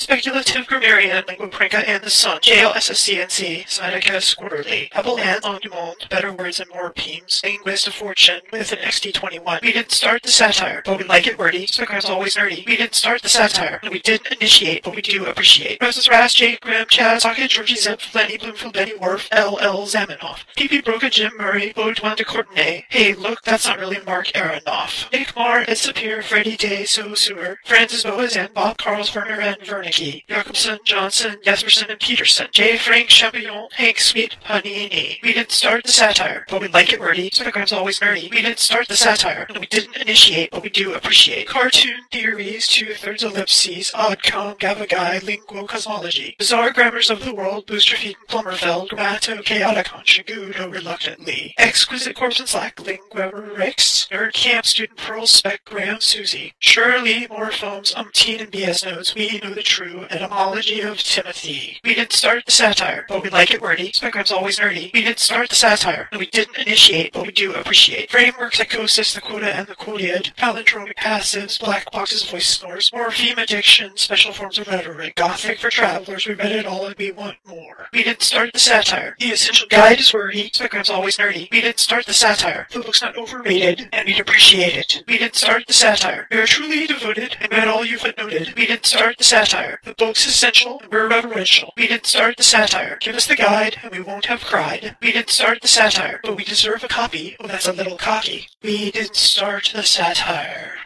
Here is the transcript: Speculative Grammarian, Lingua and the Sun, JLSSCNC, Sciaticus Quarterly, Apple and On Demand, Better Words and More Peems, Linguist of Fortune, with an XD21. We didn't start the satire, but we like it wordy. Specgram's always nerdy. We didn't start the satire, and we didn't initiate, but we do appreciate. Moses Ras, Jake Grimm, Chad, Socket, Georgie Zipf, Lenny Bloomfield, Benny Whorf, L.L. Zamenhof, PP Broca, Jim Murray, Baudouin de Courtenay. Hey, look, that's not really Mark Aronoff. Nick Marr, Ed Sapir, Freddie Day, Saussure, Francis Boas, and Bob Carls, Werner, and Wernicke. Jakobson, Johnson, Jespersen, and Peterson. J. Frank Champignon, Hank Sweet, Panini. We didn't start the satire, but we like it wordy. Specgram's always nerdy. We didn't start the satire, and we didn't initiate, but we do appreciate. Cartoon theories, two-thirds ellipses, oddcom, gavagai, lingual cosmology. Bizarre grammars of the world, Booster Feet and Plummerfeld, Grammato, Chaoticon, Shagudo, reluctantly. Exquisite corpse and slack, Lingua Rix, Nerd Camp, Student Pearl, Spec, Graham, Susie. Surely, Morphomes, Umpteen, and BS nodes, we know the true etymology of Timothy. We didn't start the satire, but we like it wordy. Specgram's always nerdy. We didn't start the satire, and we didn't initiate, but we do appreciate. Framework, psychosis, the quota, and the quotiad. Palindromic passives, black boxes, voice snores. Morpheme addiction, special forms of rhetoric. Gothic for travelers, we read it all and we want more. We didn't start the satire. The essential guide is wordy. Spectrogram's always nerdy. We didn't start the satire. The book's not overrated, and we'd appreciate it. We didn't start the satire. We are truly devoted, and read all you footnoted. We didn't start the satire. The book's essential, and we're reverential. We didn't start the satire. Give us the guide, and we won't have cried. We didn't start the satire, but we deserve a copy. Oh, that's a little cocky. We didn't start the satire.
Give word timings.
Speculative 0.00 0.66
Grammarian, 0.66 1.24
Lingua 1.28 1.50
and 1.86 2.02
the 2.02 2.08
Sun, 2.08 2.40
JLSSCNC, 2.40 3.66
Sciaticus 3.66 4.34
Quarterly, 4.34 4.88
Apple 4.92 5.18
and 5.18 5.44
On 5.44 5.60
Demand, 5.60 6.06
Better 6.08 6.32
Words 6.32 6.58
and 6.58 6.70
More 6.70 6.90
Peems, 6.90 7.42
Linguist 7.44 7.86
of 7.86 7.92
Fortune, 7.92 8.40
with 8.50 8.72
an 8.72 8.78
XD21. 8.78 9.60
We 9.60 9.72
didn't 9.72 9.90
start 9.90 10.22
the 10.22 10.30
satire, 10.30 10.80
but 10.86 10.96
we 10.96 11.04
like 11.04 11.26
it 11.26 11.38
wordy. 11.38 11.66
Specgram's 11.66 12.06
always 12.06 12.34
nerdy. 12.34 12.64
We 12.64 12.78
didn't 12.78 12.94
start 12.94 13.20
the 13.20 13.28
satire, 13.28 13.78
and 13.82 13.92
we 13.92 14.00
didn't 14.00 14.32
initiate, 14.32 14.84
but 14.84 14.96
we 14.96 15.02
do 15.02 15.26
appreciate. 15.26 15.82
Moses 15.82 16.08
Ras, 16.08 16.32
Jake 16.32 16.62
Grimm, 16.62 16.86
Chad, 16.88 17.20
Socket, 17.20 17.50
Georgie 17.50 17.74
Zipf, 17.74 18.14
Lenny 18.14 18.38
Bloomfield, 18.38 18.72
Benny 18.72 18.96
Whorf, 18.96 19.28
L.L. 19.30 19.82
Zamenhof, 19.82 20.44
PP 20.56 20.82
Broca, 20.82 21.10
Jim 21.10 21.32
Murray, 21.36 21.74
Baudouin 21.74 22.16
de 22.16 22.24
Courtenay. 22.24 22.86
Hey, 22.88 23.12
look, 23.12 23.42
that's 23.42 23.66
not 23.66 23.78
really 23.78 23.98
Mark 24.06 24.28
Aronoff. 24.28 25.12
Nick 25.12 25.36
Marr, 25.36 25.60
Ed 25.60 25.76
Sapir, 25.76 26.24
Freddie 26.24 26.56
Day, 26.56 26.84
Saussure, 26.84 27.58
Francis 27.66 28.02
Boas, 28.02 28.34
and 28.34 28.54
Bob 28.54 28.78
Carls, 28.78 29.14
Werner, 29.14 29.38
and 29.42 29.58
Wernicke. 29.90 30.24
Jakobson, 30.28 30.78
Johnson, 30.84 31.36
Jespersen, 31.44 31.90
and 31.90 32.00
Peterson. 32.00 32.48
J. 32.52 32.78
Frank 32.78 33.08
Champignon, 33.08 33.72
Hank 33.72 33.98
Sweet, 33.98 34.36
Panini. 34.44 35.22
We 35.22 35.32
didn't 35.32 35.50
start 35.50 35.84
the 35.84 35.92
satire, 35.92 36.46
but 36.48 36.60
we 36.60 36.68
like 36.68 36.92
it 36.92 37.00
wordy. 37.00 37.30
Specgram's 37.30 37.72
always 37.72 37.98
nerdy. 38.00 38.30
We 38.30 38.42
didn't 38.42 38.58
start 38.58 38.88
the 38.88 38.96
satire, 38.96 39.46
and 39.48 39.58
we 39.58 39.66
didn't 39.66 39.96
initiate, 39.96 40.50
but 40.50 40.62
we 40.62 40.68
do 40.68 40.94
appreciate. 40.94 41.48
Cartoon 41.48 42.02
theories, 42.10 42.66
two-thirds 42.68 43.24
ellipses, 43.24 43.90
oddcom, 43.92 44.58
gavagai, 44.58 45.22
lingual 45.24 45.66
cosmology. 45.66 46.36
Bizarre 46.38 46.72
grammars 46.72 47.10
of 47.10 47.24
the 47.24 47.34
world, 47.34 47.66
Booster 47.66 47.96
Feet 47.96 48.16
and 48.18 48.28
Plummerfeld, 48.28 48.90
Grammato, 48.90 49.42
Chaoticon, 49.42 50.04
Shagudo, 50.04 50.72
reluctantly. 50.72 51.54
Exquisite 51.58 52.16
corpse 52.16 52.38
and 52.38 52.48
slack, 52.48 52.80
Lingua 52.80 53.30
Rix, 53.56 54.06
Nerd 54.10 54.32
Camp, 54.34 54.66
Student 54.66 54.98
Pearl, 54.98 55.26
Spec, 55.26 55.64
Graham, 55.64 56.00
Susie. 56.00 56.54
Surely, 56.58 57.26
Morphomes, 57.28 57.94
Umpteen, 57.94 58.40
and 58.40 58.52
BS 58.52 58.84
nodes, 58.84 59.14
we 59.14 59.40
know 59.42 59.54
the 59.54 59.62
true 59.80 60.06
etymology 60.10 60.82
of 60.82 60.98
Timothy. 60.98 61.80
We 61.82 61.94
didn't 61.94 62.12
start 62.12 62.44
the 62.44 62.52
satire, 62.52 63.06
but 63.08 63.22
we 63.22 63.30
like 63.30 63.50
it 63.50 63.62
wordy. 63.62 63.92
Specgram's 63.92 64.30
always 64.30 64.58
nerdy. 64.58 64.92
We 64.92 65.00
didn't 65.00 65.20
start 65.20 65.48
the 65.48 65.56
satire, 65.56 66.06
and 66.12 66.20
we 66.20 66.26
didn't 66.26 66.58
initiate, 66.58 67.14
but 67.14 67.22
we 67.22 67.32
do 67.32 67.54
appreciate. 67.54 68.10
Framework, 68.10 68.54
psychosis, 68.54 69.14
the 69.14 69.22
quota, 69.22 69.56
and 69.56 69.66
the 69.66 69.74
quotiad. 69.74 70.34
Palindromic 70.36 70.96
passives, 70.96 71.58
black 71.58 71.90
boxes, 71.92 72.28
voice 72.28 72.46
snores. 72.46 72.90
Morpheme 72.90 73.38
addiction, 73.38 73.96
special 73.96 74.34
forms 74.34 74.58
of 74.58 74.68
rhetoric. 74.68 75.16
Gothic 75.16 75.58
for 75.58 75.70
travelers, 75.70 76.26
we 76.26 76.34
read 76.34 76.52
it 76.52 76.66
all 76.66 76.84
and 76.84 76.96
we 76.98 77.10
want 77.12 77.38
more. 77.46 77.88
We 77.94 78.02
didn't 78.02 78.20
start 78.20 78.52
the 78.52 78.58
satire. 78.58 79.16
The 79.18 79.32
essential 79.32 79.66
guide 79.70 80.00
is 80.00 80.12
wordy. 80.12 80.50
Spectrogram's 80.50 80.90
always 80.90 81.16
nerdy. 81.16 81.50
We 81.50 81.62
didn't 81.62 81.80
start 81.80 82.04
the 82.04 82.12
satire. 82.12 82.66
The 82.70 82.80
book's 82.80 83.00
not 83.00 83.16
overrated, 83.16 83.88
and 83.94 84.06
we'd 84.06 84.20
appreciate 84.20 84.76
it. 84.76 85.04
We 85.08 85.16
didn't 85.16 85.36
start 85.36 85.66
the 85.66 85.72
satire. 85.72 86.28
We 86.30 86.36
are 86.36 86.46
truly 86.46 86.86
devoted, 86.86 87.38
and 87.40 87.50
read 87.50 87.66
all 87.66 87.86
you 87.86 87.96
footnoted. 87.96 88.54
We 88.56 88.66
didn't 88.66 88.84
start 88.84 89.16
the 89.16 89.24
satire. 89.70 89.80
The 89.84 90.04
book's 90.04 90.26
essential, 90.26 90.80
and 90.80 90.92
we're 90.92 91.08
reverential. 91.08 91.72
We 91.76 91.86
didn't 91.86 92.06
start 92.06 92.36
the 92.36 92.42
satire. 92.42 92.98
Give 93.00 93.14
us 93.14 93.26
the 93.26 93.36
guide, 93.36 93.76
and 93.82 93.92
we 93.92 94.00
won't 94.00 94.26
have 94.26 94.42
cried. 94.42 94.96
We 95.00 95.12
didn't 95.12 95.30
start 95.30 95.62
the 95.62 95.68
satire, 95.68 96.20
but 96.22 96.36
we 96.36 96.44
deserve 96.44 96.84
a 96.84 96.88
copy. 96.88 97.36
Oh, 97.40 97.46
that's 97.46 97.68
a 97.68 97.72
little 97.72 97.96
cocky. 97.96 98.48
We 98.62 98.90
didn't 98.90 99.16
start 99.16 99.72
the 99.74 99.82
satire. 99.82 100.79